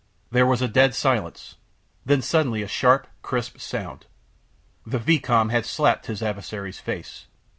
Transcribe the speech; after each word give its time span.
There 0.31 0.47
was 0.47 0.61
dead 0.61 0.95
silence. 0.95 1.57
Then 2.07 2.23
suddenly 2.23 2.63
a 2.63 2.67
sharp, 2.67 3.05
crisp 3.21 3.59
sound. 3.59 4.07
The 4.83 4.97
vicomte 4.97 5.51
had 5.51 5.63
slapped 5.63 6.07
his 6.07 6.23
adversary's 6.23 6.79
face. 6.79 7.27